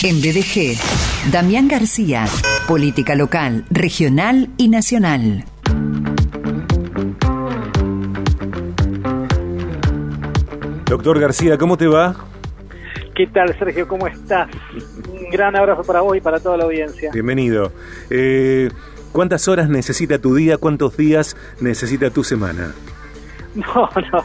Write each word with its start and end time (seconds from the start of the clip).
En 0.00 0.20
BDG, 0.20 0.78
Damián 1.32 1.66
García, 1.66 2.24
política 2.68 3.16
local, 3.16 3.64
regional 3.68 4.48
y 4.56 4.68
nacional. 4.68 5.44
Doctor 10.86 11.18
García, 11.18 11.58
¿cómo 11.58 11.76
te 11.76 11.88
va? 11.88 12.14
¿Qué 13.16 13.26
tal, 13.26 13.58
Sergio? 13.58 13.88
¿Cómo 13.88 14.06
estás? 14.06 14.48
Un 15.08 15.30
gran 15.30 15.56
abrazo 15.56 15.82
para 15.82 16.00
vos 16.02 16.16
y 16.16 16.20
para 16.20 16.38
toda 16.38 16.56
la 16.56 16.64
audiencia. 16.64 17.10
Bienvenido. 17.12 17.72
Eh, 18.08 18.70
¿Cuántas 19.10 19.48
horas 19.48 19.68
necesita 19.68 20.20
tu 20.20 20.36
día? 20.36 20.58
¿Cuántos 20.58 20.96
días 20.96 21.36
necesita 21.60 22.10
tu 22.10 22.22
semana? 22.22 22.72
No, 23.54 23.90
no, 24.12 24.24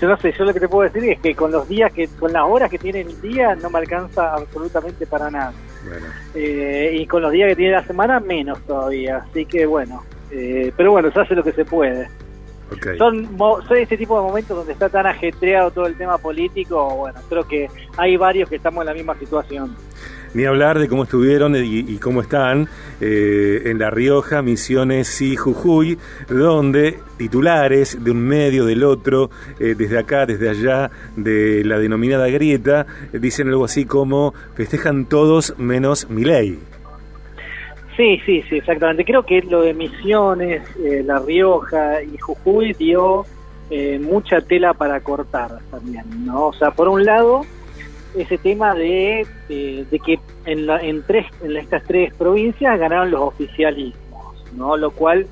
yo 0.00 0.08
no 0.08 0.16
sé, 0.16 0.32
yo 0.36 0.44
lo 0.44 0.52
que 0.52 0.60
te 0.60 0.68
puedo 0.68 0.90
decir 0.90 1.10
es 1.10 1.20
que 1.20 1.34
con 1.34 1.52
los 1.52 1.68
días, 1.68 1.92
que 1.92 2.08
con 2.08 2.32
las 2.32 2.42
horas 2.42 2.70
que 2.70 2.78
tiene 2.78 3.02
el 3.02 3.20
día 3.20 3.54
no 3.54 3.70
me 3.70 3.78
alcanza 3.78 4.34
absolutamente 4.34 5.06
para 5.06 5.30
nada. 5.30 5.52
Eh, 6.34 6.96
y 6.98 7.06
con 7.06 7.22
los 7.22 7.32
días 7.32 7.48
que 7.50 7.56
tiene 7.56 7.72
la 7.72 7.86
semana 7.86 8.20
menos 8.20 8.60
todavía, 8.62 9.24
así 9.28 9.44
que 9.44 9.66
bueno, 9.66 10.02
eh, 10.30 10.72
pero 10.76 10.92
bueno, 10.92 11.10
se 11.12 11.20
hace 11.20 11.34
lo 11.34 11.44
que 11.44 11.52
se 11.52 11.64
puede. 11.64 12.08
Son, 12.96 13.36
son 13.36 13.76
este 13.76 13.98
tipo 13.98 14.16
de 14.16 14.22
momentos 14.22 14.56
donde 14.56 14.72
está 14.72 14.88
tan 14.88 15.06
ajetreado 15.06 15.70
todo 15.70 15.86
el 15.86 15.96
tema 15.96 16.16
político, 16.16 16.96
bueno, 16.96 17.20
creo 17.28 17.46
que 17.46 17.68
hay 17.98 18.16
varios 18.16 18.48
que 18.48 18.56
estamos 18.56 18.82
en 18.82 18.86
la 18.86 18.94
misma 18.94 19.14
situación. 19.18 19.76
Ni 20.34 20.44
hablar 20.44 20.78
de 20.78 20.88
cómo 20.88 21.04
estuvieron 21.04 21.54
y, 21.56 21.96
cómo 21.98 22.22
están 22.22 22.68
eh, 23.00 23.62
en 23.66 23.78
La 23.78 23.90
Rioja, 23.90 24.42
Misiones 24.42 25.20
y 25.20 25.36
Jujuy, 25.36 25.98
donde 26.28 26.98
titulares 27.18 28.02
de 28.02 28.10
un 28.10 28.20
medio, 28.20 28.64
del 28.64 28.84
otro, 28.84 29.30
eh, 29.60 29.74
desde 29.76 29.98
acá, 29.98 30.26
desde 30.26 30.48
allá, 30.48 30.90
de 31.16 31.64
la 31.64 31.78
denominada 31.78 32.28
grieta, 32.28 32.86
dicen 33.12 33.48
algo 33.48 33.64
así 33.64 33.84
como 33.84 34.32
festejan 34.54 35.06
todos 35.06 35.58
menos 35.58 36.08
mi 36.08 36.24
ley. 36.24 36.58
Sí, 37.96 38.18
sí, 38.24 38.42
sí, 38.48 38.56
exactamente. 38.56 39.04
Creo 39.04 39.24
que 39.24 39.42
lo 39.42 39.62
de 39.62 39.74
Misiones, 39.74 40.62
eh, 40.78 41.02
La 41.04 41.18
Rioja 41.18 42.02
y 42.02 42.16
Jujuy 42.16 42.72
dio 42.72 43.26
eh, 43.70 43.98
mucha 43.98 44.40
tela 44.40 44.72
para 44.74 45.00
cortar 45.00 45.58
también, 45.70 46.04
¿no? 46.24 46.48
O 46.48 46.52
sea, 46.54 46.70
por 46.70 46.88
un 46.88 47.04
lado, 47.04 47.42
ese 48.14 48.38
tema 48.38 48.74
de, 48.74 49.26
de, 49.48 49.98
que 50.04 50.18
en, 50.44 50.66
la, 50.66 50.78
en, 50.78 51.02
tres, 51.02 51.26
en 51.42 51.56
estas 51.56 51.82
tres 51.84 52.14
provincias 52.14 52.78
ganaron 52.78 53.10
los 53.10 53.20
oficialismos, 53.20 54.52
¿no? 54.54 54.76
Lo 54.76 54.90
cual 54.90 55.26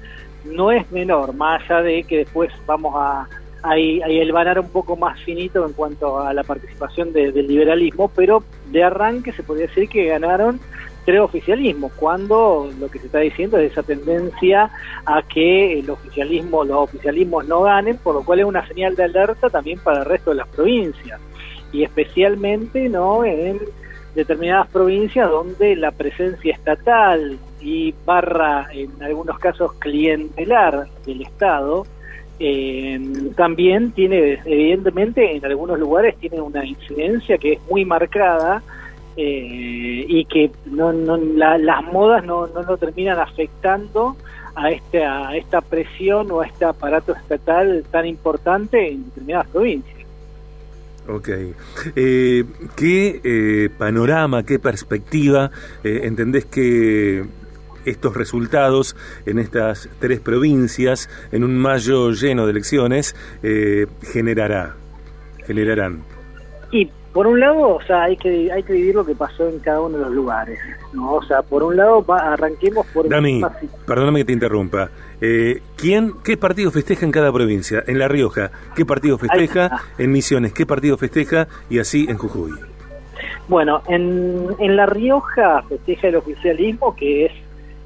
no 0.44 0.72
es 0.72 0.90
menor, 0.90 1.34
más 1.34 1.62
allá 1.70 1.82
de 1.82 2.04
que 2.04 2.18
después 2.18 2.50
vamos 2.66 2.94
a, 2.96 3.28
a, 3.62 3.72
a 3.72 4.60
un 4.60 4.70
poco 4.70 4.96
más 4.96 5.20
finito 5.22 5.66
en 5.66 5.72
cuanto 5.72 6.20
a 6.20 6.32
la 6.32 6.42
participación 6.42 7.12
del 7.12 7.46
liberalismo, 7.46 8.10
pero 8.14 8.42
de 8.70 8.82
arranque 8.82 9.32
se 9.32 9.42
podría 9.42 9.66
decir 9.66 9.88
que 9.88 10.06
ganaron 10.06 10.60
tres 11.04 11.20
oficialismos, 11.20 11.92
cuando 11.94 12.70
lo 12.78 12.90
que 12.90 12.98
se 12.98 13.06
está 13.06 13.20
diciendo 13.20 13.58
es 13.58 13.72
esa 13.72 13.82
tendencia 13.82 14.70
a 15.06 15.22
que 15.22 15.78
el 15.80 15.90
oficialismo, 15.90 16.64
los 16.64 16.76
oficialismos 16.78 17.46
no 17.46 17.62
ganen, 17.62 17.96
por 17.96 18.14
lo 18.14 18.22
cual 18.22 18.40
es 18.40 18.46
una 18.46 18.66
señal 18.66 18.94
de 18.96 19.04
alerta 19.04 19.48
también 19.50 19.78
para 19.80 20.00
el 20.00 20.04
resto 20.04 20.30
de 20.30 20.36
las 20.36 20.48
provincias, 20.48 21.20
y 21.72 21.84
especialmente 21.84 22.88
no 22.88 23.24
en 23.24 23.60
determinadas 24.14 24.68
provincias 24.68 25.30
donde 25.30 25.76
la 25.76 25.92
presencia 25.92 26.52
estatal 26.52 27.38
y 27.60 27.94
barra 28.04 28.68
en 28.72 28.90
algunos 29.02 29.38
casos 29.38 29.72
clientelar 29.74 30.88
del 31.06 31.22
Estado 31.22 31.86
eh, 32.40 32.98
también 33.36 33.92
tiene 33.92 34.40
evidentemente 34.44 35.36
en 35.36 35.44
algunos 35.44 35.78
lugares 35.78 36.16
tiene 36.16 36.40
una 36.40 36.64
incidencia 36.64 37.38
que 37.38 37.52
es 37.54 37.60
muy 37.70 37.84
marcada 37.84 38.62
eh, 39.16 40.04
y 40.08 40.24
que 40.24 40.50
no, 40.64 40.92
no 40.92 41.16
las 41.16 41.84
modas 41.92 42.24
no, 42.24 42.46
no 42.46 42.62
lo 42.62 42.76
terminan 42.78 43.18
afectando 43.18 44.16
a, 44.54 44.70
este, 44.70 45.04
a 45.04 45.36
esta 45.36 45.60
presión 45.60 46.30
o 46.30 46.40
a 46.40 46.46
este 46.46 46.64
aparato 46.64 47.14
estatal 47.14 47.84
tan 47.90 48.06
importante 48.06 48.90
en 48.90 49.04
determinadas 49.04 49.48
provincias. 49.48 49.99
Ok. 51.10 51.28
Eh, 51.96 52.44
¿Qué 52.76 53.20
eh, 53.24 53.70
panorama, 53.76 54.44
qué 54.44 54.58
perspectiva 54.58 55.50
entendés 55.82 56.44
que 56.46 57.24
estos 57.84 58.14
resultados 58.14 58.94
en 59.26 59.38
estas 59.38 59.88
tres 59.98 60.20
provincias, 60.20 61.08
en 61.32 61.44
un 61.44 61.56
mayo 61.56 62.10
lleno 62.12 62.44
de 62.44 62.52
elecciones, 62.52 63.16
generará, 64.12 64.76
generarán? 65.46 66.04
Y 66.70 66.90
por 67.12 67.26
un 67.26 67.40
lado, 67.40 67.76
o 67.76 67.82
sea, 67.82 68.04
hay 68.04 68.16
que 68.16 68.52
hay 68.52 68.62
que 68.62 68.72
vivir 68.72 68.94
lo 68.94 69.04
que 69.04 69.14
pasó 69.14 69.48
en 69.48 69.58
cada 69.58 69.80
uno 69.80 69.98
de 69.98 70.04
los 70.04 70.12
lugares, 70.12 70.60
¿no? 70.92 71.14
O 71.14 71.22
sea, 71.22 71.42
por 71.42 71.62
un 71.62 71.76
lado, 71.76 72.04
arranquemos 72.08 72.86
por... 72.88 73.08
Dami, 73.08 73.42
perdóname 73.86 74.20
que 74.20 74.26
te 74.26 74.32
interrumpa. 74.32 74.90
Eh, 75.20 75.60
¿quién, 75.76 76.14
¿Qué 76.22 76.36
partido 76.36 76.70
festeja 76.70 77.04
en 77.04 77.12
cada 77.12 77.32
provincia? 77.32 77.82
En 77.86 77.98
La 77.98 78.06
Rioja, 78.06 78.52
¿qué 78.76 78.84
partido 78.84 79.18
festeja? 79.18 79.82
En 79.98 80.12
Misiones, 80.12 80.52
¿qué 80.52 80.66
partido 80.66 80.96
festeja? 80.96 81.48
Y 81.68 81.80
así 81.80 82.06
en 82.08 82.16
Jujuy. 82.16 82.52
Bueno, 83.48 83.82
en, 83.88 84.46
en 84.60 84.76
La 84.76 84.86
Rioja 84.86 85.62
festeja 85.68 86.08
el 86.08 86.16
oficialismo, 86.16 86.94
que 86.94 87.26
es 87.26 87.32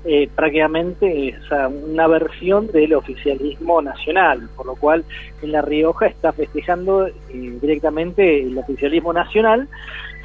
eh, 0.06 0.28
prácticamente 0.34 1.34
una 1.82 2.06
versión 2.06 2.66
del 2.66 2.92
oficialismo 2.92 3.80
nacional, 3.80 4.50
por 4.54 4.66
lo 4.66 4.76
cual 4.76 5.02
en 5.40 5.52
La 5.52 5.62
Rioja 5.62 6.06
está 6.06 6.30
festejando 6.32 7.06
eh, 7.06 7.12
directamente 7.30 8.42
el 8.42 8.58
oficialismo 8.58 9.14
nacional. 9.14 9.66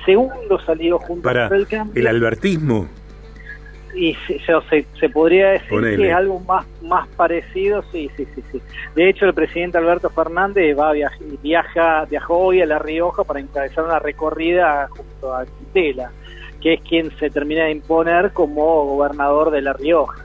Segundo 0.05 0.59
salió 0.65 0.99
junto 0.99 1.23
Para 1.23 1.47
el 1.47 1.65
cambio. 1.65 1.99
¿El 1.99 2.07
albertismo? 2.07 2.89
Y 3.95 4.15
se, 4.27 4.85
se, 4.99 5.09
podría 5.09 5.51
decir 5.51 5.81
que 5.81 6.09
es 6.09 6.13
algo 6.13 6.39
más, 6.41 6.65
más 6.83 7.07
parecido, 7.15 7.81
sí, 7.91 8.09
sí, 8.17 8.27
sí, 8.35 8.43
sí. 8.51 8.61
De 8.95 9.09
hecho, 9.09 9.25
el 9.25 9.33
presidente 9.33 9.77
Alberto 9.77 10.09
Fernández 10.09 10.77
va 10.77 10.93
viaja, 11.41 12.05
viajó 12.05 12.37
hoy 12.37 12.61
a 12.61 12.65
La 12.65 12.79
Rioja 12.79 13.23
para 13.23 13.39
encabezar 13.39 13.85
una 13.85 13.99
recorrida 13.99 14.89
junto 14.89 15.33
a 15.33 15.45
Quintela 15.45 16.11
que 16.61 16.73
es 16.73 16.81
quien 16.81 17.11
se 17.17 17.29
termina 17.29 17.65
de 17.65 17.71
imponer 17.71 18.31
como 18.31 18.85
gobernador 18.85 19.51
de 19.51 19.61
La 19.61 19.73
Rioja. 19.73 20.23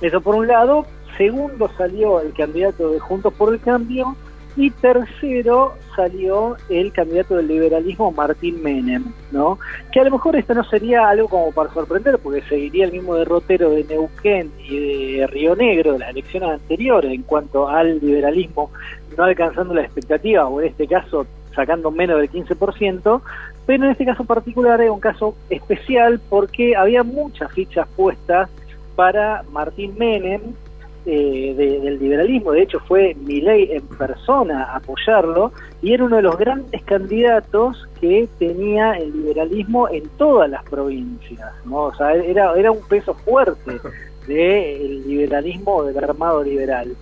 Eso 0.00 0.20
por 0.20 0.34
un 0.34 0.46
lado. 0.46 0.86
Segundo 1.16 1.68
salió 1.76 2.20
el 2.20 2.32
candidato 2.32 2.90
de 2.90 2.98
Juntos 2.98 3.34
por 3.34 3.52
el 3.52 3.60
Cambio. 3.60 4.16
Y 4.56 4.70
tercero 4.70 5.74
salió 5.94 6.56
el 6.68 6.92
candidato 6.92 7.36
del 7.36 7.46
liberalismo 7.46 8.10
Martín 8.10 8.60
Menem, 8.62 9.04
¿no? 9.30 9.58
Que 9.92 10.00
a 10.00 10.04
lo 10.04 10.10
mejor 10.10 10.34
esto 10.34 10.54
no 10.54 10.64
sería 10.64 11.08
algo 11.08 11.28
como 11.28 11.52
para 11.52 11.72
sorprender, 11.72 12.18
porque 12.18 12.42
seguiría 12.42 12.86
el 12.86 12.92
mismo 12.92 13.14
derrotero 13.14 13.70
de 13.70 13.84
Neuquén 13.84 14.50
y 14.68 15.18
de 15.18 15.26
Río 15.28 15.54
Negro 15.54 15.92
de 15.92 16.00
las 16.00 16.10
elecciones 16.10 16.50
anteriores 16.50 17.12
en 17.12 17.22
cuanto 17.22 17.68
al 17.68 18.00
liberalismo, 18.00 18.72
no 19.16 19.24
alcanzando 19.24 19.72
la 19.72 19.82
expectativa, 19.82 20.46
o 20.48 20.60
en 20.60 20.68
este 20.68 20.88
caso 20.88 21.26
sacando 21.54 21.90
menos 21.90 22.18
del 22.18 22.30
15%, 22.30 23.22
pero 23.66 23.84
en 23.84 23.90
este 23.90 24.04
caso 24.04 24.24
particular 24.24 24.80
es 24.80 24.90
un 24.90 25.00
caso 25.00 25.34
especial 25.48 26.20
porque 26.28 26.76
había 26.76 27.02
muchas 27.02 27.52
fichas 27.52 27.86
puestas 27.96 28.48
para 28.96 29.42
Martín 29.52 29.94
Menem 29.96 30.40
eh, 31.06 31.54
del 31.56 31.98
liberalismo, 31.98 32.52
de 32.52 32.62
hecho 32.62 32.78
fue 32.80 33.14
Milei 33.14 33.72
en 33.72 33.86
persona 33.86 34.64
a 34.64 34.76
apoyarlo 34.76 35.52
y 35.80 35.94
era 35.94 36.04
uno 36.04 36.16
de 36.16 36.22
los 36.22 36.36
grandes 36.36 36.82
candidatos 36.82 37.88
que 38.00 38.28
tenía 38.38 38.92
el 38.92 39.12
liberalismo 39.12 39.88
en 39.88 40.08
todas 40.18 40.50
las 40.50 40.62
provincias, 40.64 41.50
¿no? 41.64 41.84
o 41.84 41.94
sea, 41.94 42.12
era, 42.12 42.52
era 42.54 42.70
un 42.70 42.82
peso 42.86 43.14
fuerte 43.14 43.80
del 44.26 45.08
liberalismo 45.08 45.84
del 45.84 45.98
armado 46.04 46.42
liberal. 46.42 46.94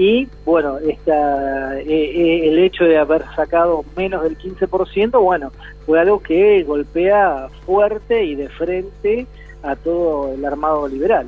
Y 0.00 0.26
bueno, 0.46 0.78
esta, 0.78 1.78
eh, 1.78 1.84
eh, 1.86 2.48
el 2.48 2.58
hecho 2.58 2.84
de 2.84 2.96
haber 2.96 3.22
sacado 3.36 3.84
menos 3.94 4.22
del 4.22 4.38
15%, 4.38 5.20
bueno, 5.20 5.52
fue 5.84 6.00
algo 6.00 6.22
que 6.22 6.62
golpea 6.62 7.48
fuerte 7.66 8.24
y 8.24 8.34
de 8.34 8.48
frente 8.48 9.26
a 9.62 9.76
todo 9.76 10.32
el 10.32 10.42
armado 10.42 10.88
liberal. 10.88 11.26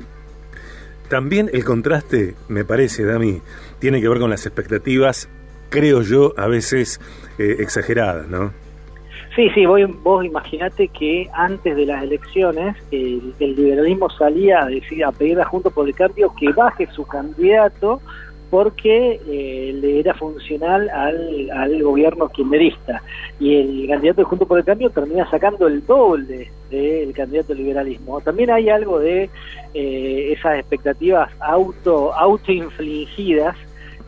También 1.07 1.51
el 1.53 1.63
contraste, 1.63 2.33
me 2.47 2.65
parece, 2.65 3.05
Dami, 3.05 3.43
tiene 3.77 4.01
que 4.01 4.09
ver 4.09 4.17
con 4.17 4.31
las 4.31 4.47
expectativas, 4.47 5.29
creo 5.69 6.01
yo, 6.01 6.33
a 6.35 6.47
veces 6.47 6.99
eh, 7.37 7.57
exageradas, 7.59 8.27
¿no? 8.27 8.53
Sí, 9.35 9.51
sí, 9.53 9.67
vos, 9.67 9.81
vos 10.01 10.25
imaginate 10.25 10.87
que 10.87 11.29
antes 11.33 11.75
de 11.75 11.85
las 11.85 12.01
elecciones 12.01 12.75
el, 12.89 13.35
liberalismo 13.39 14.09
salía 14.09 14.63
a, 14.63 14.65
decir, 14.65 15.05
a 15.05 15.11
pedir 15.11 15.39
a 15.39 15.45
Junto 15.45 15.69
por 15.69 15.87
el 15.87 15.93
Cambio 15.93 16.33
que 16.39 16.51
baje 16.53 16.87
su 16.91 17.05
candidato 17.05 18.01
porque 18.53 19.19
eh, 19.27 19.73
le 19.73 19.99
era 19.99 20.13
funcional 20.13 20.87
al, 20.87 21.81
gobierno 21.81 22.29
kirchnerista 22.29 23.01
y 23.39 23.55
el 23.55 23.87
candidato 23.87 24.21
de 24.21 24.25
Junto 24.25 24.45
por 24.45 24.59
el 24.59 24.63
Cambio 24.63 24.91
termina 24.91 25.27
sacando 25.27 25.65
el 25.65 25.83
doble 25.83 26.51
del 26.69 27.11
candidato 27.13 27.55
liberalismo. 27.55 28.21
También 28.21 28.51
hay 28.51 28.69
algo 28.69 28.99
de 28.99 29.31
eh, 29.73 30.33
esas 30.37 30.59
expectativas 30.59 31.31
auto 31.39 32.13
autoinfligidas 32.13 33.57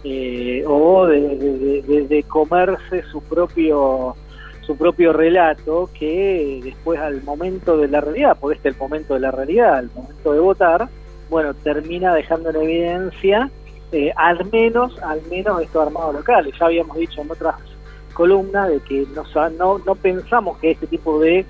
eh, 0.03 0.63
o 0.67 1.07
de, 1.07 2.05
de, 2.07 2.23
comerse 2.27 3.01
su 3.11 3.23
propio 3.23 4.15
su 4.61 4.77
propio 4.77 5.11
relato 5.11 5.89
que 5.97 6.61
después 6.63 6.99
al 6.99 7.23
momento 7.23 7.77
de 7.77 7.87
la 7.87 7.99
realidad, 7.99 8.37
porque 8.39 8.57
este 8.57 8.69
es 8.69 8.75
el 8.75 8.79
momento 8.79 9.15
de 9.15 9.21
la 9.21 9.31
realidad, 9.31 9.77
al 9.77 9.89
momento 9.95 10.33
de 10.33 10.39
votar, 10.39 10.87
bueno, 11.31 11.55
termina 11.55 12.13
dejando 12.13 12.51
en 12.51 12.57
evidencia 12.57 13.49
eh, 13.95 14.11
al 14.15 14.45
menos, 14.51 14.99
al 15.01 15.21
menos 15.29 15.61
estos 15.61 15.87
armados 15.87 16.15
locales. 16.15 16.53
Ya 16.59 16.65
habíamos 16.65 16.97
dicho 16.97 17.21
en 17.21 17.31
otras 17.31 17.55
columnas 18.13 18.69
de 18.69 18.79
que 18.81 19.05
no, 19.15 19.23
no, 19.51 19.79
no 19.79 19.95
pensamos 19.95 20.57
que 20.57 20.71
este 20.71 20.87
tipo 20.87 21.19
de, 21.19 21.45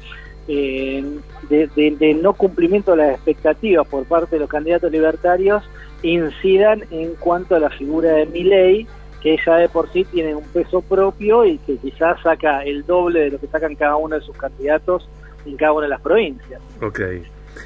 eh, 0.48 1.04
de, 1.50 2.20
no 2.22 2.34
cumplimiento 2.34 2.92
de 2.92 2.98
las 2.98 3.16
expectativas 3.16 3.88
por 3.88 4.06
parte 4.06 4.36
de 4.36 4.42
los 4.42 4.50
candidatos 4.50 4.92
libertarios 4.92 5.64
incidan 6.04 6.84
en 6.92 7.16
cuanto 7.16 7.56
a 7.56 7.60
la 7.60 7.72
figura 7.72 8.12
de 8.12 8.28
Miley 8.28 8.88
que 9.22 9.34
ella 9.34 9.56
de 9.56 9.70
por 9.70 9.92
sí 9.92 10.04
tiene 10.04 10.36
un 10.36 10.44
peso 10.44 10.82
propio 10.82 11.46
y 11.46 11.58
que 11.58 11.78
quizás 11.78 12.22
saca 12.22 12.64
el 12.64 12.86
doble 12.86 13.22
de 13.22 13.32
lo 13.32 13.40
que 13.40 13.48
sacan 13.48 13.74
cada 13.74 13.96
uno 13.96 14.16
de 14.18 14.22
sus 14.22 14.38
candidatos 14.38 15.10
en 15.48 15.58
cada 15.58 15.72
una 15.72 15.86
de 15.86 15.90
las 15.90 16.02
provincias. 16.02 16.62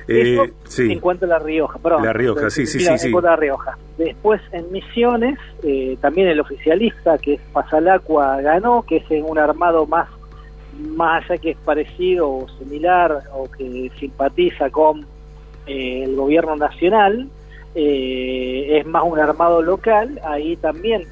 Eh, 0.07 0.38
en 0.77 1.00
cuanto 1.00 1.25
a 1.25 1.30
La 1.30 1.39
Rioja, 1.39 1.80
perdón. 1.80 2.06
La 2.06 2.13
Rioja, 2.13 2.50
sí, 2.50 2.65
sí, 2.65 2.80
sí. 2.80 3.12
La 3.21 3.36
Rioja. 3.36 3.77
Después 3.97 4.41
en 4.51 4.71
Misiones, 4.71 5.38
eh, 5.63 5.97
también 6.01 6.27
el 6.27 6.39
oficialista, 6.39 7.18
que 7.18 7.36
es 7.36 7.41
Pasalacua, 7.53 8.41
ganó, 8.41 8.83
que 8.83 8.97
es 8.97 9.12
en 9.12 9.25
un 9.25 9.38
armado 9.38 9.86
más, 9.86 10.09
más 10.80 11.30
allá 11.30 11.39
que 11.39 11.51
es 11.51 11.57
parecido 11.57 12.30
o 12.30 12.47
similar 12.57 13.24
o 13.33 13.50
que 13.51 13.91
simpatiza 14.00 14.69
con 14.69 15.06
eh, 15.68 16.03
el 16.03 16.15
gobierno 16.15 16.56
nacional, 16.56 17.30
es 17.75 18.86
más 18.88 19.03
un 19.06 19.19
armado 19.19 19.62
local, 19.62 20.19
ahí 20.24 20.57
también 20.57 21.07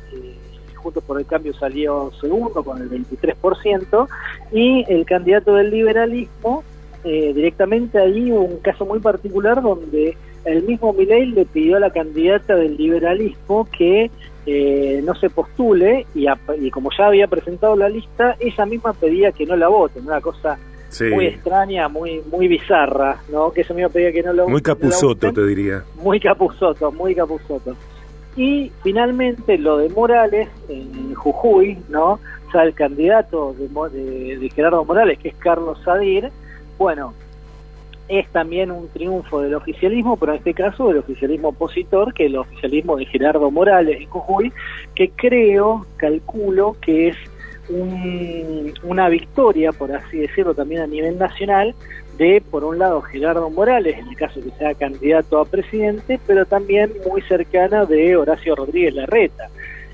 Juntos 0.77 1.03
por 1.03 1.19
el 1.19 1.25
Cambio 1.25 1.53
salió 1.53 2.11
segundo 2.19 2.63
con 2.63 2.81
el 2.81 2.89
23%, 2.89 4.07
y 4.51 4.85
el 4.87 5.05
candidato 5.05 5.55
del 5.55 5.71
liberalismo, 5.71 6.63
eh, 7.03 7.33
directamente 7.33 7.97
ahí 7.97 8.31
hubo 8.31 8.43
un 8.43 8.59
caso 8.59 8.85
muy 8.85 8.99
particular 8.99 9.61
donde 9.61 10.17
el 10.45 10.63
mismo 10.63 10.93
Milei 10.93 11.27
le 11.27 11.45
pidió 11.45 11.77
a 11.77 11.79
la 11.79 11.89
candidata 11.89 12.55
del 12.55 12.77
liberalismo 12.77 13.67
que 13.77 14.09
eh, 14.45 15.01
no 15.03 15.13
se 15.15 15.29
postule 15.29 16.05
y, 16.15 16.71
como 16.71 16.89
ya 16.97 17.07
había 17.07 17.27
presentado 17.27 17.75
la 17.75 17.89
lista, 17.89 18.35
ella 18.39 18.65
misma 18.65 18.93
pedía 18.93 19.31
que 19.31 19.45
no 19.45 19.55
la 19.57 19.67
voten, 19.67 20.05
una 20.05 20.21
cosa 20.21 20.57
muy 21.13 21.25
extraña, 21.25 21.89
muy 21.89 22.21
muy 22.31 22.47
bizarra, 22.47 23.21
¿no? 23.29 23.51
Que 23.51 23.61
ella 23.61 23.75
misma 23.75 23.89
pedía 23.89 24.11
que 24.13 24.23
no 24.23 24.31
lo 24.31 24.47
Muy 24.47 24.61
capuzoto, 24.61 25.33
te 25.33 25.45
diría. 25.45 25.83
Muy 26.01 26.19
capuzoto, 26.19 26.93
muy 26.93 27.13
capuzoto. 27.13 27.75
Y 28.37 28.71
finalmente 28.83 29.57
lo 29.57 29.77
de 29.77 29.89
Morales 29.89 30.47
en 30.69 31.13
Jujuy, 31.13 31.77
¿no? 31.89 32.19
O 32.47 32.51
sea, 32.51 32.63
el 32.63 32.73
candidato 32.73 33.53
de, 33.53 34.49
Gerardo 34.55 34.85
Morales, 34.85 35.19
que 35.19 35.29
es 35.29 35.35
Carlos 35.35 35.77
Sadir, 35.83 36.29
bueno, 36.77 37.13
es 38.07 38.27
también 38.29 38.71
un 38.71 38.87
triunfo 38.89 39.41
del 39.41 39.55
oficialismo, 39.55 40.17
pero 40.17 40.33
en 40.33 40.37
este 40.39 40.53
caso 40.53 40.87
del 40.87 40.99
oficialismo 40.99 41.49
opositor, 41.49 42.13
que 42.13 42.25
es 42.25 42.29
el 42.29 42.37
oficialismo 42.37 42.97
de 42.97 43.05
Gerardo 43.05 43.51
Morales 43.51 43.99
en 43.99 44.09
Jujuy, 44.09 44.53
que 44.95 45.09
creo, 45.09 45.85
calculo 45.97 46.77
que 46.81 47.09
es 47.09 47.17
una 48.83 49.09
victoria, 49.09 49.73
por 49.73 49.91
así 49.91 50.19
decirlo, 50.19 50.53
también 50.53 50.81
a 50.81 50.87
nivel 50.87 51.17
nacional, 51.17 51.75
de, 52.17 52.41
por 52.49 52.63
un 52.63 52.79
lado, 52.79 53.01
Gerardo 53.01 53.49
Morales, 53.49 53.97
en 53.97 54.07
el 54.07 54.15
caso 54.15 54.41
que 54.41 54.51
sea 54.51 54.73
candidato 54.73 55.39
a 55.39 55.45
presidente, 55.45 56.19
pero 56.25 56.45
también 56.45 56.91
muy 57.07 57.21
cercana 57.23 57.85
de 57.85 58.15
Horacio 58.15 58.55
Rodríguez 58.55 58.95
Larreta, 58.95 59.49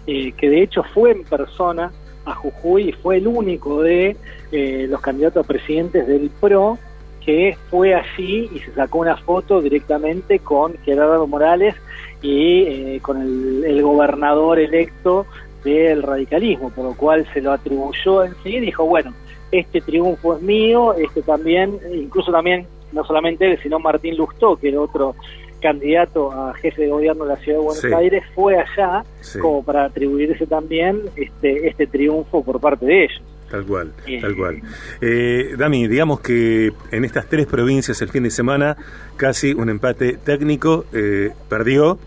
eh, 0.07 0.31
que 0.33 0.49
de 0.49 0.61
hecho 0.61 0.83
fue 0.93 1.11
en 1.11 1.23
persona 1.23 1.91
a 2.25 2.33
Jujuy 2.35 2.89
y 2.89 2.91
fue 2.93 3.17
el 3.17 3.27
único 3.27 3.81
de 3.81 4.15
eh, 4.51 4.87
los 4.89 5.01
candidatos 5.01 5.43
a 5.43 5.47
presidentes 5.47 6.07
del 6.07 6.29
PRO 6.39 6.77
que 7.25 7.57
fue 7.69 7.93
allí 7.93 8.49
y 8.53 8.59
se 8.59 8.73
sacó 8.73 8.99
una 8.99 9.17
foto 9.17 9.61
directamente 9.61 10.39
con 10.39 10.77
Gerardo 10.83 11.25
Morales 11.25 11.75
y 12.21 12.63
eh, 12.63 12.99
con 13.01 13.21
el, 13.21 13.63
el, 13.65 13.81
gobernador 13.81 14.59
electo 14.59 15.25
del 15.63 16.03
radicalismo, 16.03 16.69
por 16.71 16.83
lo 16.85 16.95
cual 16.95 17.25
se 17.33 17.41
lo 17.41 17.53
atribuyó 17.53 18.25
en 18.25 18.33
sí 18.43 18.57
y 18.57 18.59
dijo, 18.59 18.85
bueno, 18.85 19.13
este 19.51 19.81
triunfo 19.81 20.35
es 20.35 20.41
mío, 20.41 20.93
este 20.95 21.21
también, 21.21 21.79
incluso 21.93 22.31
también, 22.31 22.65
no 22.91 23.03
solamente 23.05 23.51
él, 23.51 23.59
sino 23.61 23.79
Martín 23.79 24.17
Lustó, 24.17 24.57
que 24.57 24.69
era 24.69 24.81
otro 24.81 25.15
candidato 25.63 26.31
a 26.31 26.53
jefe 26.55 26.83
de 26.83 26.89
gobierno 26.89 27.25
de 27.25 27.33
la 27.33 27.39
ciudad 27.39 27.57
de 27.57 27.63
Buenos 27.63 27.83
Aires, 27.85 28.23
fue 28.35 28.55
allá 28.57 29.03
como 29.41 29.63
para 29.63 29.85
atribuirse 29.85 30.45
también 30.45 31.01
este, 31.15 31.67
este 31.67 31.87
triunfo 31.87 32.43
por 32.43 32.59
parte 32.59 32.85
de 32.85 33.05
ellos. 33.05 33.23
Tal 33.49 33.65
cual, 33.65 33.93
eh, 34.07 34.19
tal 34.19 34.35
cual. 34.35 34.61
Eh, 34.99 35.55
Dami, 35.57 35.87
digamos 35.87 36.19
que 36.21 36.71
en 36.91 37.05
estas 37.05 37.27
tres 37.27 37.45
provincias 37.45 38.01
el 38.01 38.09
fin 38.09 38.23
de 38.23 38.31
semana 38.31 38.75
casi 39.15 39.53
un 39.53 39.69
empate 39.69 40.17
técnico 40.17 40.85
eh, 40.91 41.31
perdió 41.49 41.99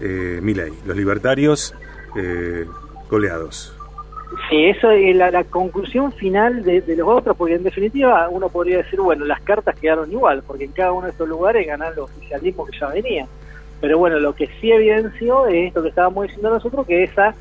eh, 0.00 0.40
Milei. 0.42 0.72
Los 0.86 0.96
libertarios 0.96 1.74
eh, 2.16 2.66
goleados. 3.10 3.74
Sí, 4.48 4.64
eso 4.66 4.90
es 4.90 5.16
la, 5.16 5.44
conclusión 5.44 6.12
final 6.12 6.62
de, 6.62 6.82
los 6.96 7.08
otros, 7.08 7.36
porque 7.36 7.54
en 7.54 7.62
definitiva 7.62 8.28
uno 8.28 8.48
podría 8.48 8.78
decir, 8.78 9.00
bueno, 9.00 9.24
las 9.24 9.40
cartas 9.40 9.78
quedaron 9.78 10.10
igual, 10.10 10.42
porque 10.46 10.64
en 10.64 10.72
cada 10.72 10.92
uno 10.92 11.06
de 11.06 11.12
estos 11.12 11.28
lugares 11.28 11.66
ganan 11.66 11.94
los 11.94 12.10
oficialismos 12.10 12.68
que 12.68 12.78
ya 12.78 12.88
venían. 12.88 13.26
Pero 13.80 13.98
bueno, 13.98 14.18
lo 14.18 14.34
que 14.34 14.48
sí 14.60 14.72
evidenció 14.72 15.46
es 15.46 15.68
esto 15.68 15.82
que 15.82 15.88
estábamos 15.88 16.24
diciendo 16.24 16.50
nosotros, 16.50 16.86
que 16.86 17.04
esa 17.04 17.34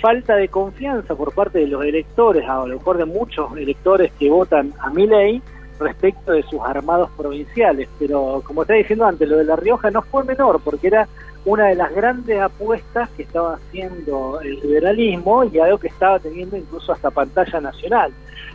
falta 0.00 0.36
de 0.36 0.48
confianza 0.48 1.14
por 1.14 1.34
parte 1.34 1.58
de 1.58 1.66
los 1.66 1.84
electores, 1.84 2.48
a 2.48 2.66
lo 2.66 2.76
mejor 2.76 2.98
de 2.98 3.04
muchos 3.04 3.56
electores 3.56 4.12
que 4.18 4.30
votan 4.30 4.72
a 4.80 4.90
mi 4.90 5.06
ley, 5.06 5.42
respecto 5.78 6.32
de 6.32 6.42
sus 6.44 6.60
armados 6.60 7.10
provinciales. 7.16 7.88
Pero 7.98 8.42
como 8.44 8.62
estaba 8.62 8.78
diciendo 8.78 9.06
antes, 9.06 9.28
lo 9.28 9.36
de 9.36 9.44
La 9.44 9.56
Rioja 9.56 9.90
no 9.90 10.02
fue 10.02 10.24
menor, 10.24 10.60
porque 10.64 10.88
era 10.88 11.08
una 11.48 11.68
de 11.68 11.76
las 11.76 11.94
grandes 11.94 12.38
apuestas 12.40 13.08
que 13.10 13.22
estaba 13.22 13.54
haciendo 13.54 14.38
el 14.42 14.60
liberalismo 14.60 15.44
y 15.44 15.58
algo 15.58 15.78
que 15.78 15.88
estaba 15.88 16.18
teniendo 16.18 16.58
incluso 16.58 16.92
hasta 16.92 17.10
pantalla 17.10 17.60
nacional. 17.60 18.12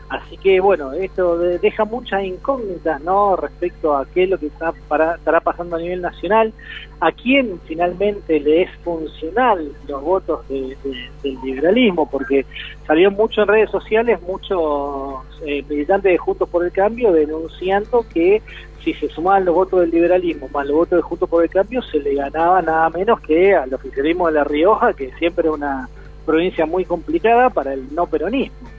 Así 0.09 0.38
que 0.38 0.59
bueno, 0.59 0.94
esto 0.94 1.38
deja 1.38 1.85
muchas 1.85 2.24
incógnitas 2.24 3.01
¿no? 3.01 3.35
respecto 3.35 3.95
a 3.95 4.06
qué 4.06 4.24
es 4.24 4.30
lo 4.30 4.38
que 4.38 4.47
está 4.47 4.71
para, 4.88 5.15
estará 5.15 5.39
pasando 5.39 5.75
a 5.75 5.80
nivel 5.80 6.01
nacional, 6.01 6.53
a 7.00 7.12
quién 7.12 7.59
finalmente 7.65 8.39
le 8.39 8.63
es 8.63 8.71
funcional 8.83 9.71
los 9.88 10.01
votos 10.03 10.47
del 10.47 10.77
liberalismo, 11.44 12.07
porque 12.09 12.45
salió 12.85 13.09
mucho 13.09 13.41
en 13.41 13.47
redes 13.47 13.71
sociales 13.71 14.21
muchos 14.21 15.24
eh, 15.45 15.63
militantes 15.68 16.12
de 16.12 16.18
Juntos 16.18 16.47
por 16.47 16.63
el 16.63 16.71
Cambio 16.71 17.12
denunciando 17.12 18.06
que 18.13 18.41
si 18.83 18.94
se 18.94 19.07
sumaban 19.09 19.45
los 19.45 19.56
votos 19.56 19.80
del 19.81 19.90
liberalismo 19.92 20.49
más 20.54 20.68
los 20.68 20.75
votos 20.75 20.97
de 20.97 21.02
Juntos 21.02 21.30
por 21.30 21.44
el 21.44 21.49
Cambio, 21.49 21.81
se 21.81 21.99
le 21.99 22.16
ganaba 22.16 22.61
nada 22.61 22.90
menos 22.90 23.19
que 23.21 23.56
al 23.56 23.73
oficialismo 23.73 24.28
de 24.28 24.33
La 24.33 24.44
Rioja, 24.44 24.94
que 24.94 25.11
siempre 25.18 25.47
es 25.47 25.54
una 25.54 25.90
provincia 26.25 26.66
muy 26.66 26.85
complicada 26.85 27.49
para 27.49 27.73
el 27.73 27.94
no 27.95 28.06
peronismo. 28.06 28.72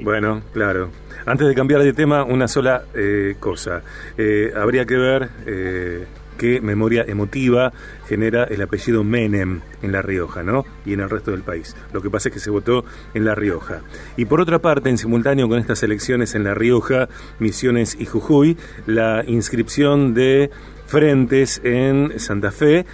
Bueno, 0.00 0.42
claro. 0.52 0.90
Antes 1.26 1.46
de 1.46 1.54
cambiar 1.54 1.82
de 1.82 1.92
tema, 1.92 2.24
una 2.24 2.48
sola 2.48 2.84
eh, 2.94 3.36
cosa. 3.38 3.82
Eh, 4.18 4.52
habría 4.56 4.84
que 4.86 4.96
ver 4.96 5.30
eh, 5.46 6.06
qué 6.36 6.60
memoria 6.60 7.04
emotiva 7.06 7.72
genera 8.08 8.44
el 8.44 8.60
apellido 8.62 9.04
Menem 9.04 9.60
en 9.82 9.92
La 9.92 10.02
Rioja, 10.02 10.42
¿no? 10.42 10.64
Y 10.84 10.94
en 10.94 11.00
el 11.00 11.10
resto 11.10 11.30
del 11.30 11.42
país. 11.42 11.76
Lo 11.92 12.02
que 12.02 12.10
pasa 12.10 12.28
es 12.28 12.34
que 12.34 12.40
se 12.40 12.50
votó 12.50 12.84
en 13.14 13.24
La 13.24 13.34
Rioja. 13.34 13.82
Y 14.16 14.24
por 14.24 14.40
otra 14.40 14.58
parte, 14.58 14.90
en 14.90 14.98
simultáneo 14.98 15.48
con 15.48 15.58
estas 15.58 15.82
elecciones 15.82 16.34
en 16.34 16.44
La 16.44 16.54
Rioja, 16.54 17.08
Misiones 17.38 17.96
y 17.98 18.06
Jujuy, 18.06 18.56
la 18.86 19.22
inscripción 19.26 20.14
de 20.14 20.50
frentes 20.86 21.60
en 21.64 22.18
Santa 22.18 22.50
Fe 22.50 22.84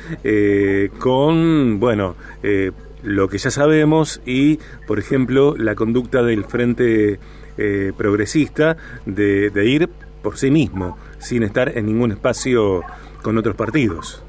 con, 0.99 1.81
bueno, 1.81 2.15
lo 3.09 3.29
que 3.29 3.39
ya 3.39 3.51
sabemos 3.51 4.21
y, 4.27 4.59
por 4.87 4.99
ejemplo, 4.99 5.57
la 5.57 5.75
conducta 5.75 6.23
del 6.23 6.45
Frente 6.45 7.19
eh, 7.57 7.93
Progresista 7.97 8.77
de, 9.07 9.51
ir 9.65 9.89
por 10.23 10.37
sí 10.37 10.51
mismo, 10.51 10.99
sin 11.19 11.43
estar 11.43 11.77
en 11.77 11.87
ningún 11.87 12.13
espacio 12.13 12.83
con 13.23 13.39
otros 13.39 13.57
partidos. 13.57 14.23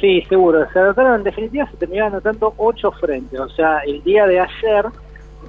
Sí, 0.00 0.22
seguro. 0.28 0.66
Se 0.72 0.78
anotaron, 0.78 1.16
en 1.16 1.24
definitiva, 1.24 1.70
se 1.70 1.76
terminaron 1.76 2.14
anotando 2.14 2.54
ocho 2.56 2.90
frentes. 2.92 3.38
O 3.38 3.48
sea, 3.50 3.78
el 3.86 4.02
día 4.02 4.26
de 4.26 4.40
ayer 4.40 4.86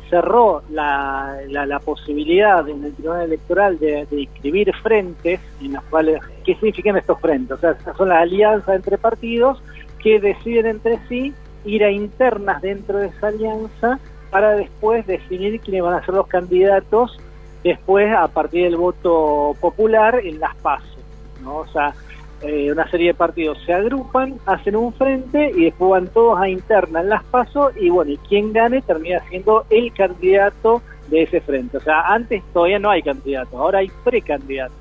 cerró 0.10 0.62
la, 0.70 1.38
la, 1.48 1.80
posibilidad 1.80 2.68
en 2.68 2.84
el 2.84 2.94
Tribunal 2.94 3.24
Electoral 3.24 3.80
de, 3.80 4.06
de, 4.10 4.22
inscribir 4.22 4.74
frentes 4.84 5.40
en 5.62 5.74
los 5.74 5.84
cuales, 5.86 6.22
¿qué 6.46 6.54
significan 6.56 6.98
estos 6.98 7.20
frentes? 7.20 7.58
O 7.58 7.60
sea, 7.60 7.76
son 7.98 8.10
las 8.10 8.20
alianzas 8.22 8.76
entre 8.76 8.98
partidos 8.98 9.64
que 10.00 10.20
deciden 10.20 10.66
entre 10.66 11.00
sí 11.08 11.34
ir 11.66 11.84
a 11.84 11.92
internas 11.92 12.62
dentro 12.62 13.00
de 13.00 13.08
esa 13.08 13.28
alianza 13.28 14.00
para 14.30 14.52
después 14.56 15.06
definir 15.06 15.60
quiénes 15.60 15.84
van 15.84 15.96
a 15.96 16.06
ser 16.06 16.16
los 16.16 16.28
candidatos 16.28 17.20
después 17.64 18.12
a 18.14 18.28
partir 18.28 18.64
del 18.64 18.78
voto 18.78 19.56
popular 19.60 20.20
en 20.24 20.40
las 20.40 20.56
pasos, 20.58 20.98
¿no? 21.44 21.58
O 21.58 21.68
sea, 21.68 21.94
eh, 22.42 22.72
una 22.72 22.90
serie 22.90 23.08
de 23.08 23.14
partidos 23.14 23.60
se 23.66 23.74
agrupan, 23.74 24.40
hacen 24.48 24.76
un 24.76 24.94
frente 24.94 25.52
y 25.56 25.66
después 25.66 25.92
van 25.92 26.08
todos 26.08 26.40
a 26.40 26.50
interna 26.50 27.02
en 27.02 27.10
las 27.10 27.24
pasos 27.26 27.72
y 27.78 27.90
bueno, 27.90 28.12
y 28.12 28.18
quien 28.18 28.52
gane 28.52 28.82
termina 28.82 29.20
siendo 29.30 29.66
el 29.70 29.94
candidato 29.94 30.82
de 31.10 31.24
ese 31.24 31.42
frente. 31.42 31.78
O 31.78 31.82
sea, 31.82 32.02
antes 32.08 32.42
todavía 32.52 32.80
no 32.80 32.90
hay 32.90 33.04
candidatos, 33.04 33.54
ahora 33.54 33.80
hay 33.80 33.92
precandidatos. 34.04 34.78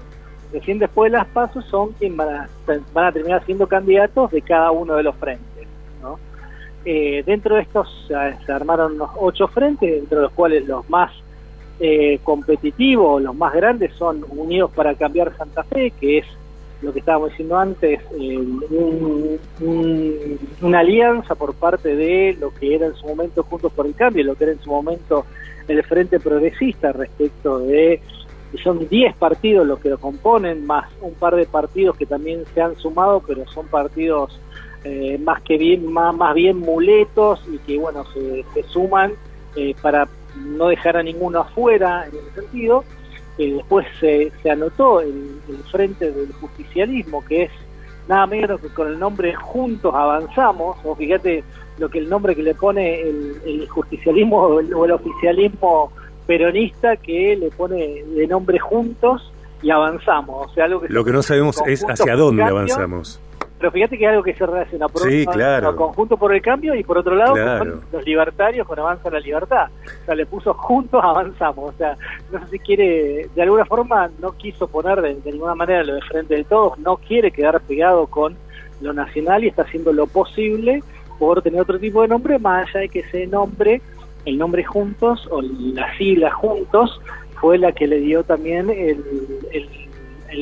Recién 0.52 0.78
después 0.78 1.12
de 1.12 1.18
las 1.18 1.26
pasos 1.28 1.64
son 1.66 1.92
quienes 1.92 2.16
van 2.16 2.28
a, 2.34 2.48
van 2.94 3.04
a 3.04 3.12
terminar 3.12 3.44
siendo 3.44 3.66
candidatos 3.66 4.30
de 4.30 4.40
cada 4.40 4.70
uno 4.70 4.94
de 4.94 5.02
los 5.02 5.14
frentes. 5.16 5.49
Eh, 6.84 7.22
dentro 7.26 7.56
de 7.56 7.62
estos 7.62 7.88
se 8.08 8.52
armaron 8.52 8.96
los 8.96 9.10
ocho 9.16 9.48
frentes, 9.48 9.90
dentro 9.90 10.18
de 10.18 10.22
los 10.24 10.32
cuales 10.32 10.66
los 10.66 10.88
más 10.88 11.12
eh, 11.78 12.20
competitivos, 12.22 13.22
los 13.22 13.34
más 13.34 13.52
grandes 13.54 13.92
son 13.94 14.24
Unidos 14.30 14.70
para 14.74 14.94
Cambiar 14.94 15.36
Santa 15.36 15.62
Fe, 15.64 15.92
que 15.98 16.18
es 16.18 16.26
lo 16.82 16.92
que 16.92 17.00
estábamos 17.00 17.30
diciendo 17.30 17.58
antes, 17.58 18.00
eh, 18.18 19.38
una 20.62 20.78
alianza 20.78 21.34
por 21.34 21.54
parte 21.54 21.94
de 21.94 22.36
lo 22.40 22.54
que 22.54 22.74
era 22.74 22.86
en 22.86 22.94
su 22.94 23.06
momento 23.06 23.42
Juntos 23.42 23.72
por 23.72 23.86
el 23.86 23.94
Cambio, 23.94 24.24
lo 24.24 24.34
que 24.34 24.44
era 24.44 24.52
en 24.54 24.60
su 24.60 24.70
momento 24.70 25.26
el 25.68 25.82
Frente 25.84 26.18
Progresista 26.18 26.92
respecto 26.92 27.58
de 27.60 28.00
son 28.64 28.88
10 28.88 29.14
partidos 29.16 29.66
los 29.66 29.78
que 29.78 29.90
lo 29.90 29.98
componen, 29.98 30.66
más 30.66 30.90
un 31.00 31.14
par 31.14 31.36
de 31.36 31.46
partidos 31.46 31.96
que 31.96 32.06
también 32.06 32.44
se 32.52 32.60
han 32.60 32.76
sumado, 32.76 33.22
pero 33.26 33.46
son 33.48 33.68
partidos 33.68 34.40
eh, 34.84 35.18
más 35.18 35.42
que 35.42 35.58
bien, 35.58 35.92
más, 35.92 36.14
más 36.14 36.34
bien 36.34 36.58
muletos 36.58 37.40
y 37.52 37.58
que 37.58 37.78
bueno, 37.78 38.04
se, 38.12 38.62
suman 38.68 39.12
eh, 39.56 39.74
para 39.82 40.08
no 40.36 40.68
dejar 40.68 40.96
a 40.96 41.02
ninguno 41.02 41.40
afuera 41.40 42.06
en 42.06 42.16
ese 42.16 42.40
sentido. 42.40 42.84
Eh, 43.38 43.54
después 43.54 43.86
se, 43.98 44.32
se 44.42 44.50
anotó 44.50 45.00
el, 45.00 45.40
frente 45.70 46.10
del 46.10 46.32
justicialismo, 46.32 47.24
que 47.24 47.44
es 47.44 47.50
nada 48.08 48.26
menos 48.26 48.60
que 48.60 48.68
con 48.68 48.88
el 48.88 48.98
nombre 48.98 49.34
Juntos 49.34 49.94
Avanzamos, 49.94 50.76
o 50.84 50.94
fíjate 50.94 51.44
lo 51.78 51.88
que 51.88 51.98
el 51.98 52.08
nombre 52.08 52.34
que 52.34 52.42
le 52.42 52.54
pone 52.54 53.00
el, 53.00 53.66
justicialismo 53.68 54.38
o 54.38 54.84
el 54.84 54.92
oficialismo 54.92 55.92
peronista 56.26 56.96
que 56.96 57.36
le 57.36 57.50
pone 57.50 58.04
de 58.04 58.26
nombre 58.26 58.58
Juntos 58.58 59.32
y 59.62 59.70
avanzamos. 59.70 60.46
O 60.50 60.54
sea, 60.54 60.64
algo 60.64 60.80
que 60.80 60.88
Lo 60.88 61.04
que 61.04 61.12
no 61.12 61.22
sabemos 61.22 61.56
es 61.66 61.84
hacia 61.84 62.16
dónde 62.16 62.42
avanzamos. 62.42 63.20
Pero 63.60 63.72
fíjate 63.72 63.98
que 63.98 64.04
es 64.04 64.10
algo 64.10 64.22
que 64.22 64.34
se 64.34 64.46
relaciona 64.46 64.88
por 64.88 65.02
sí, 65.02 65.24
un 65.26 65.32
claro. 65.32 65.76
conjunto 65.76 66.16
por 66.16 66.34
el 66.34 66.40
cambio 66.40 66.74
y 66.74 66.82
por 66.82 66.96
otro 66.98 67.14
lado 67.14 67.36
los 67.92 68.04
libertarios 68.04 68.66
con 68.66 68.78
Avanza 68.78 69.10
la 69.10 69.20
Libertad. 69.20 69.68
O 70.02 70.04
sea, 70.06 70.14
le 70.14 70.24
puso 70.24 70.54
juntos 70.54 71.00
avanzamos. 71.04 71.74
O 71.74 71.76
sea, 71.76 71.96
no 72.32 72.40
sé 72.40 72.46
si 72.52 72.58
quiere, 72.58 73.28
de 73.34 73.42
alguna 73.42 73.66
forma 73.66 74.10
no 74.18 74.32
quiso 74.32 74.66
poner 74.66 75.02
de, 75.02 75.14
de 75.16 75.32
ninguna 75.32 75.54
manera 75.54 75.84
lo 75.84 75.94
de 75.94 76.02
frente 76.02 76.34
de 76.34 76.44
todos, 76.44 76.78
no 76.78 76.96
quiere 76.96 77.30
quedar 77.30 77.60
pegado 77.60 78.06
con 78.06 78.34
lo 78.80 78.94
nacional 78.94 79.44
y 79.44 79.48
está 79.48 79.62
haciendo 79.62 79.92
lo 79.92 80.06
posible 80.06 80.82
por 81.18 81.42
tener 81.42 81.60
otro 81.60 81.78
tipo 81.78 82.00
de 82.00 82.08
nombre, 82.08 82.38
más 82.38 82.66
allá 82.68 82.80
de 82.80 82.88
que 82.88 83.00
ese 83.00 83.26
nombre 83.26 83.82
el 84.24 84.38
nombre 84.38 84.64
Juntos 84.64 85.26
o 85.30 85.42
la 85.42 85.96
sigla 85.96 86.30
Juntos 86.30 87.00
fue 87.40 87.58
la 87.58 87.72
que 87.72 87.86
le 87.86 88.00
dio 88.00 88.22
también 88.22 88.68
el, 88.70 89.02
el, 89.52 89.68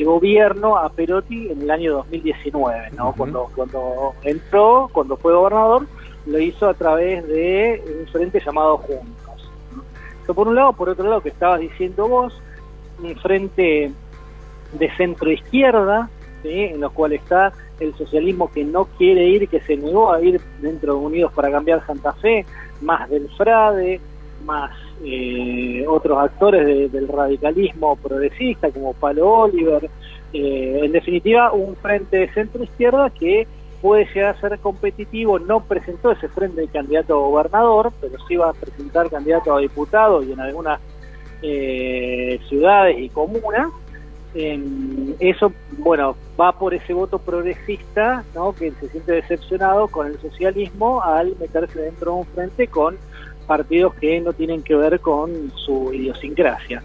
gobierno 0.05 0.77
a 0.77 0.89
Perotti 0.89 1.49
en 1.49 1.61
el 1.61 1.71
año 1.71 1.93
2019, 1.93 2.91
¿no? 2.97 3.13
cuando, 3.13 3.49
cuando 3.55 4.13
entró, 4.23 4.89
cuando 4.91 5.17
fue 5.17 5.33
gobernador, 5.33 5.87
lo 6.25 6.39
hizo 6.39 6.69
a 6.69 6.73
través 6.73 7.27
de 7.27 7.83
un 7.99 8.07
frente 8.07 8.41
llamado 8.45 8.77
Juntos. 8.77 9.51
Eso 10.23 10.33
por 10.33 10.47
un 10.47 10.55
lado, 10.55 10.73
por 10.73 10.89
otro 10.89 11.07
lado, 11.07 11.21
que 11.21 11.29
estabas 11.29 11.59
diciendo 11.59 12.07
vos, 12.07 12.39
un 13.01 13.15
frente 13.17 13.91
de 14.73 14.95
centro 14.95 15.31
izquierda, 15.31 16.09
en 16.43 16.79
lo 16.79 16.91
cual 16.91 17.13
está 17.13 17.51
el 17.79 17.95
socialismo 17.95 18.51
que 18.51 18.63
no 18.63 18.85
quiere 18.85 19.27
ir, 19.27 19.47
que 19.47 19.61
se 19.61 19.77
negó 19.77 20.11
a 20.11 20.21
ir 20.21 20.39
dentro 20.61 20.93
de 20.93 20.99
Unidos 20.99 21.33
para 21.33 21.51
cambiar 21.51 21.85
Santa 21.85 22.13
Fe, 22.13 22.45
más 22.81 23.09
del 23.09 23.29
Frade, 23.37 23.99
más 24.45 24.71
eh, 25.03 25.85
otros 25.87 26.17
actores 26.17 26.91
del 26.91 27.07
radicalismo 27.07 27.95
progresista 27.95 28.71
como 28.71 28.93
Palo 28.93 29.29
Oliver, 29.29 29.89
eh, 30.33 30.79
en 30.83 30.91
definitiva 30.91 31.51
un 31.51 31.75
frente 31.75 32.17
de 32.17 32.33
centro 32.33 32.63
izquierda 32.63 33.09
que 33.09 33.47
puede 33.81 34.05
llegar 34.13 34.35
a 34.35 34.41
ser 34.41 34.59
competitivo, 34.59 35.39
no 35.39 35.61
presentó 35.61 36.11
ese 36.11 36.27
frente 36.27 36.61
de 36.61 36.67
candidato 36.67 37.13
a 37.13 37.27
gobernador, 37.27 37.93
pero 38.01 38.15
sí 38.27 38.35
va 38.35 38.49
a 38.49 38.53
presentar 38.53 39.09
candidato 39.09 39.55
a 39.55 39.59
diputado 39.59 40.21
y 40.21 40.33
en 40.33 40.39
algunas 40.39 40.81
eh, 41.41 42.39
ciudades 42.49 42.97
y 42.99 43.09
comunas, 43.09 43.69
eso, 44.33 45.51
bueno, 45.79 46.15
va 46.39 46.51
por 46.51 46.73
ese 46.73 46.93
voto 46.93 47.17
progresista, 47.17 48.23
¿no? 48.35 48.53
Que 48.53 48.71
se 48.71 48.89
siente 48.89 49.13
decepcionado 49.13 49.87
con 49.87 50.07
el 50.07 50.19
socialismo 50.19 51.01
al 51.01 51.35
meterse 51.39 51.81
dentro 51.81 52.11
de 52.13 52.17
un 52.19 52.25
frente 52.27 52.67
con 52.67 52.97
partidos 53.49 53.95
que 53.95 54.21
no 54.21 54.31
tienen 54.33 54.61
que 54.61 54.75
ver 54.75 54.99
con 54.99 55.51
su 55.55 55.91
idiosincrasia. 55.91 56.83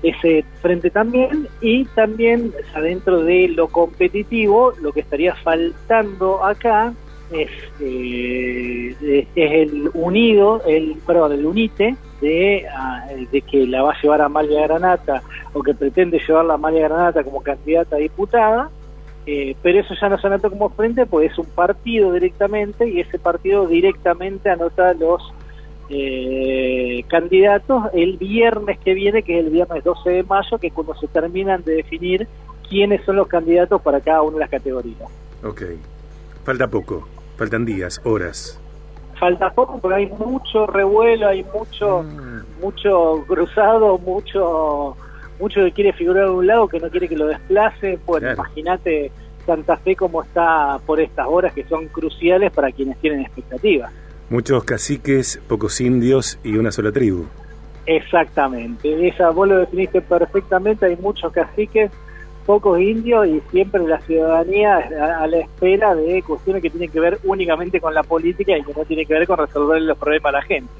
Ese 0.00 0.44
frente 0.60 0.90
también, 0.90 1.48
y 1.60 1.84
también 1.86 2.52
dentro 2.80 3.24
de 3.24 3.48
lo 3.48 3.66
competitivo, 3.66 4.72
lo 4.80 4.92
que 4.92 5.00
estaría 5.00 5.34
faltando 5.34 6.44
acá 6.44 6.92
es, 7.32 7.50
eh, 7.80 9.26
es 9.34 9.52
el 9.52 9.90
unido, 9.94 10.62
el, 10.66 10.96
perdón, 11.04 11.32
el 11.32 11.46
UNITE, 11.46 11.96
de, 12.20 12.66
ah, 12.72 13.06
de 13.32 13.40
que 13.42 13.66
la 13.66 13.82
va 13.82 13.92
a 13.92 14.00
llevar 14.00 14.20
a 14.22 14.26
Amalia 14.26 14.62
Granata 14.62 15.22
o 15.52 15.62
que 15.62 15.74
pretende 15.74 16.20
llevarla 16.26 16.52
a 16.52 16.56
Amalia 16.56 16.88
Granata 16.88 17.24
como 17.24 17.42
candidata 17.42 17.96
a 17.96 17.98
diputada, 17.98 18.70
eh, 19.26 19.54
pero 19.62 19.80
eso 19.80 19.94
ya 20.00 20.08
no 20.08 20.18
se 20.18 20.26
anota 20.26 20.50
como 20.50 20.70
frente, 20.70 21.06
pues 21.06 21.30
es 21.30 21.38
un 21.38 21.46
partido 21.46 22.12
directamente 22.12 22.88
y 22.88 23.00
ese 23.00 23.18
partido 23.18 23.66
directamente 23.66 24.50
anota 24.50 24.94
los 24.94 25.22
eh, 25.94 27.04
candidatos 27.08 27.84
el 27.92 28.16
viernes 28.16 28.78
que 28.78 28.94
viene, 28.94 29.22
que 29.22 29.38
es 29.38 29.44
el 29.44 29.50
viernes 29.50 29.84
12 29.84 30.10
de 30.10 30.22
mayo, 30.22 30.58
que 30.58 30.68
es 30.68 30.72
cuando 30.72 30.94
se 30.94 31.06
terminan 31.08 31.62
de 31.64 31.74
definir 31.76 32.26
quiénes 32.68 33.04
son 33.04 33.16
los 33.16 33.28
candidatos 33.28 33.82
para 33.82 34.00
cada 34.00 34.22
una 34.22 34.34
de 34.34 34.40
las 34.40 34.50
categorías. 34.50 35.10
Ok, 35.44 35.62
falta 36.44 36.68
poco, 36.68 37.06
faltan 37.36 37.64
días, 37.64 38.00
horas 38.04 38.58
falta 39.22 39.50
poco 39.50 39.78
porque 39.78 39.98
hay 39.98 40.06
mucho 40.08 40.66
revuelo, 40.66 41.28
hay 41.28 41.44
mucho 41.54 42.02
mm. 42.02 42.60
mucho 42.60 43.22
cruzado, 43.28 43.96
mucho 43.98 44.96
mucho 45.38 45.60
que 45.60 45.70
quiere 45.70 45.92
figurar 45.92 46.24
de 46.24 46.30
un 46.30 46.46
lado 46.48 46.66
que 46.66 46.80
no 46.80 46.90
quiere 46.90 47.08
que 47.08 47.16
lo 47.16 47.28
desplace. 47.28 48.00
Bueno, 48.04 48.32
imagínate 48.32 49.12
Santa 49.46 49.76
Fe 49.76 49.94
como 49.94 50.22
está 50.22 50.80
por 50.84 51.00
estas 51.00 51.28
horas 51.28 51.52
que 51.52 51.62
son 51.64 51.86
cruciales 51.86 52.50
para 52.50 52.72
quienes 52.72 52.98
tienen 52.98 53.20
expectativas. 53.20 53.92
Muchos 54.32 54.64
caciques, 54.64 55.42
pocos 55.46 55.78
indios 55.82 56.38
y 56.42 56.56
una 56.56 56.72
sola 56.72 56.90
tribu. 56.90 57.26
Exactamente, 57.84 59.06
esa 59.06 59.28
vos 59.28 59.46
lo 59.46 59.58
definiste 59.58 60.00
perfectamente, 60.00 60.86
hay 60.86 60.96
muchos 60.96 61.30
caciques, 61.34 61.90
pocos 62.46 62.80
indios 62.80 63.26
y 63.26 63.42
siempre 63.50 63.86
la 63.86 64.00
ciudadanía 64.00 64.78
a, 65.20 65.26
la 65.26 65.36
espera 65.36 65.94
de 65.94 66.22
cuestiones 66.22 66.62
que 66.62 66.70
tienen 66.70 66.90
que 66.90 66.98
ver 66.98 67.18
únicamente 67.24 67.78
con 67.78 67.92
la 67.92 68.02
política 68.02 68.56
y 68.56 68.64
que 68.64 68.72
no 68.72 68.86
tienen 68.86 69.06
que 69.06 69.12
ver 69.12 69.26
con 69.26 69.36
resolver 69.36 69.82
los 69.82 69.98
problemas 69.98 70.32
a 70.32 70.38
la 70.38 70.42
gente. 70.42 70.72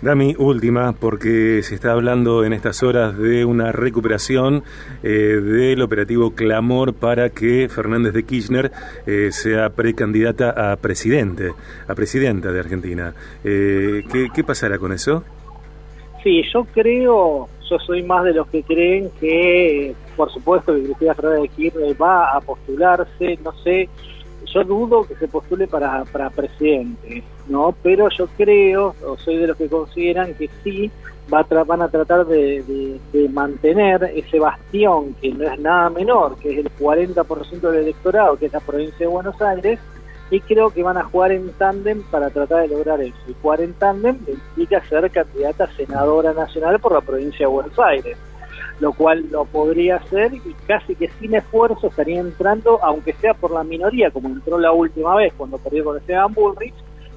Dami, 0.00 0.36
última, 0.38 0.92
porque 0.92 1.60
se 1.64 1.74
está 1.74 1.90
hablando 1.90 2.44
en 2.44 2.52
estas 2.52 2.84
horas 2.84 3.18
de 3.18 3.44
una 3.44 3.72
recuperación 3.72 4.62
eh, 5.02 5.08
del 5.08 5.82
operativo 5.82 6.36
Clamor 6.36 6.94
para 6.94 7.30
que 7.30 7.68
Fernández 7.68 8.12
de 8.12 8.22
Kirchner 8.22 8.70
eh, 9.08 9.30
sea 9.32 9.70
precandidata 9.70 10.72
a 10.72 10.76
presidente, 10.76 11.50
a 11.88 11.94
presidenta 11.96 12.52
de 12.52 12.60
Argentina. 12.60 13.12
Eh, 13.42 14.04
¿qué, 14.12 14.28
¿Qué 14.32 14.44
pasará 14.44 14.78
con 14.78 14.92
eso? 14.92 15.24
Sí, 16.22 16.42
yo 16.52 16.64
creo, 16.72 17.48
yo 17.68 17.78
soy 17.80 18.04
más 18.04 18.22
de 18.22 18.34
los 18.34 18.46
que 18.48 18.62
creen 18.62 19.10
que, 19.18 19.96
por 20.16 20.32
supuesto, 20.32 20.76
que 20.76 20.84
Cristina 20.84 21.14
Fernández 21.14 21.42
de 21.42 21.48
Kirchner 21.48 22.00
va 22.00 22.36
a 22.36 22.40
postularse, 22.40 23.36
no 23.42 23.52
sé, 23.64 23.88
yo 24.46 24.64
dudo 24.64 25.04
que 25.04 25.14
se 25.16 25.28
postule 25.28 25.66
para, 25.66 26.04
para 26.04 26.30
presidente, 26.30 27.22
¿no? 27.48 27.74
Pero 27.82 28.08
yo 28.10 28.26
creo, 28.36 28.94
o 29.06 29.16
soy 29.16 29.36
de 29.36 29.48
los 29.48 29.56
que 29.56 29.68
consideran 29.68 30.34
que 30.34 30.48
sí, 30.62 30.90
va 31.32 31.42
van 31.64 31.82
a 31.82 31.88
tratar 31.88 32.26
de, 32.26 32.98
de, 33.12 33.28
mantener 33.28 34.12
ese 34.14 34.38
bastión, 34.38 35.14
que 35.20 35.30
no 35.30 35.44
es 35.44 35.60
nada 35.60 35.90
menor, 35.90 36.36
que 36.36 36.52
es 36.52 36.58
el 36.58 36.70
40% 36.72 37.60
del 37.70 37.82
electorado, 37.82 38.36
que 38.36 38.46
es 38.46 38.52
la 38.52 38.60
provincia 38.60 38.98
de 38.98 39.06
Buenos 39.06 39.40
Aires, 39.42 39.78
y 40.30 40.40
creo 40.40 40.70
que 40.70 40.82
van 40.82 40.98
a 40.98 41.04
jugar 41.04 41.32
en 41.32 41.50
tándem 41.52 42.02
para 42.10 42.30
tratar 42.30 42.62
de 42.62 42.68
lograr 42.68 43.00
eso. 43.00 43.16
Y 43.28 43.34
jugar 43.40 43.60
en 43.60 43.72
tándem 43.74 44.18
implica 44.26 44.86
ser 44.88 45.10
candidata 45.10 45.64
a 45.64 45.76
senadora 45.76 46.32
nacional 46.32 46.78
por 46.80 46.92
la 46.92 47.00
provincia 47.00 47.46
de 47.46 47.52
Buenos 47.52 47.78
Aires, 47.78 48.16
lo 48.80 48.92
cual 48.92 49.26
lo 49.30 49.44
podría 49.44 49.96
hacer 49.96 50.34
y 50.34 50.54
casi 50.66 50.94
que 50.94 51.10
sin 51.20 51.34
esfuerzo 51.34 51.88
estaría 51.88 52.20
entrando, 52.20 52.78
aunque 52.82 53.12
sea 53.14 53.34
por 53.34 53.50
la 53.50 53.64
minoría, 53.64 54.10
como 54.10 54.28
entró 54.28 54.58
la 54.58 54.72
última 54.72 55.14
vez 55.16 55.32
cuando 55.36 55.58
perdió 55.58 55.84
con 55.84 55.96
Esteban 55.96 56.32
Bullrich, 56.32 56.74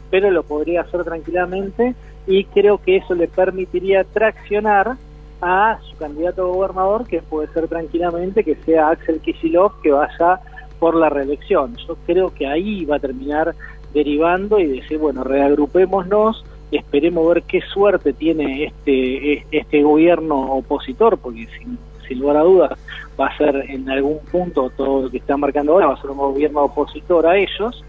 pero 0.10 0.32
lo 0.32 0.44
podría 0.44 0.82
hacer 0.82 1.04
tranquilamente 1.04 1.96
y 2.28 2.46
creo 2.46 2.80
que 2.80 2.98
eso 2.98 3.14
le 3.16 3.28
permitiría 3.28 4.04
traccionar 4.04 4.98
a 5.42 5.80
su 5.90 5.98
candidato 5.98 6.44
a 6.44 6.56
gobernador, 6.56 7.08
que 7.08 7.22
puede 7.22 7.48
ser 7.48 7.68
tranquilamente 7.68 8.44
que 8.44 8.56
sea 8.64 8.90
Axel 8.90 9.20
Kicillof, 9.20 9.74
que 9.82 9.92
vaya 9.92 10.40
por 10.80 10.96
la 10.96 11.10
reelección. 11.10 11.76
Yo 11.88 11.96
creo 12.06 12.34
que 12.34 12.48
ahí 12.48 12.86
va 12.86 12.98
a 12.98 13.00
terminar 13.00 13.56
derivando 13.94 14.60
y 14.60 14.68
decir, 14.68 14.98
bueno, 15.00 15.24
reagrupémonos, 15.24 16.44
esperemos 16.72 17.28
ver 17.34 17.44
qué 17.44 17.62
suerte 17.62 18.14
tiene 18.14 18.66
este, 18.66 19.46
este 19.52 19.84
gobierno 19.84 20.54
opositor, 20.54 21.18
porque 21.18 21.48
sin, 21.58 21.78
sin 22.08 22.20
lugar 22.20 22.38
a 22.38 22.44
dudas 22.44 22.80
va 23.20 23.28
a 23.28 23.38
ser 23.38 23.56
en 23.70 23.90
algún 23.90 24.20
punto 24.32 24.72
todo 24.76 25.04
lo 25.04 25.10
que 25.10 25.18
está 25.18 25.38
marcando 25.38 25.74
ahora, 25.74 25.88
va 25.88 25.94
a 25.94 26.02
ser 26.02 26.12
un 26.12 26.18
gobierno 26.18 26.64
opositor 26.64 27.28
a 27.28 27.38
ellos. 27.38 27.84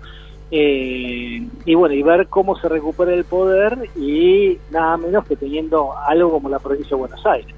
Eh, 0.55 1.47
y 1.65 1.75
bueno, 1.75 1.95
y 1.95 2.03
ver 2.03 2.27
cómo 2.27 2.59
se 2.59 2.69
recupera 2.69 3.15
el 3.15 3.25
poder 3.25 3.89
y 3.97 4.59
nada 4.71 4.99
menos 4.99 5.27
que 5.27 5.35
teniendo 5.35 5.97
algo 5.97 6.31
como 6.33 6.51
la 6.51 6.59
provincia 6.59 6.91
de 6.91 6.97
Buenos 6.97 7.25
Aires. 7.25 7.55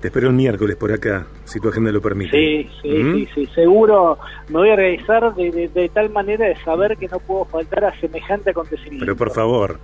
Te 0.00 0.08
espero 0.08 0.28
el 0.28 0.34
miércoles 0.34 0.74
por 0.74 0.90
acá, 0.90 1.26
si 1.44 1.60
tu 1.60 1.68
agenda 1.68 1.92
lo 1.92 2.00
permite. 2.00 2.36
Sí, 2.36 2.70
sí, 2.82 2.88
¿Mm? 2.88 3.14
sí, 3.14 3.28
sí, 3.34 3.46
seguro 3.54 4.18
me 4.48 4.58
voy 4.58 4.70
a 4.70 4.76
realizar 4.76 5.32
de, 5.34 5.90
tal 5.94 6.10
manera 6.10 6.46
de 6.46 6.56
saber 6.56 6.96
que 6.96 7.06
no 7.06 7.20
puedo 7.20 7.44
faltar 7.44 7.84
a 7.84 8.00
semejante 8.00 8.50
acontecimiento. 8.50 9.04
Pero 9.04 9.16
por 9.16 9.30
favor, 9.30 9.78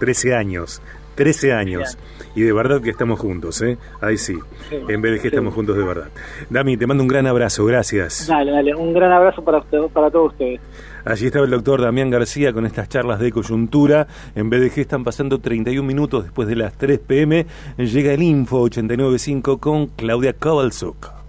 13 0.00 0.34
años, 0.34 0.82
13 1.14 1.52
años. 1.52 1.96
Y 2.34 2.42
de 2.42 2.52
verdad 2.52 2.80
que 2.80 2.90
estamos 2.90 3.20
juntos, 3.20 3.60
¿eh? 3.60 3.76
Ahí 4.00 4.16
sí. 4.16 4.38
en 4.70 5.02
vez 5.02 5.12
de 5.12 5.20
que 5.20 5.28
estamos 5.28 5.52
juntos 5.52 5.76
de 5.76 5.84
verdad. 5.84 6.08
Dami, 6.48 6.76
te 6.76 6.86
mando 6.86 7.02
un 7.02 7.08
gran 7.08 7.26
abrazo, 7.26 7.64
gracias. 7.66 8.26
Dale, 8.26 8.50
dale, 8.50 8.74
un 8.74 8.92
gran 8.92 9.12
abrazo 9.12 9.42
para, 9.44 9.60
para 9.60 10.10
todos 10.10 10.32
ustedes. 10.32 10.60
Allí 11.04 11.26
estaba 11.26 11.44
el 11.44 11.50
doctor 11.50 11.82
Damián 11.82 12.10
García 12.10 12.52
con 12.52 12.66
estas 12.66 12.88
charlas 12.88 13.20
de 13.20 13.32
coyuntura. 13.32 14.06
En 14.34 14.48
BDG 14.48 14.80
están 14.80 15.04
pasando 15.04 15.38
31 15.38 15.86
minutos 15.86 16.24
después 16.24 16.48
de 16.48 16.56
las 16.56 16.72
3 16.74 16.98
pm. 17.00 17.46
Llega 17.76 18.12
el 18.12 18.22
Info 18.22 18.60
895 18.60 19.58
con 19.58 19.86
Claudia 19.88 20.32
Kovalzuk. 20.32 21.19